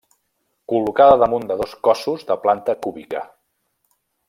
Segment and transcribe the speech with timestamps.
[0.71, 3.23] Col·locada damunt de dos cossos de planta cúbica.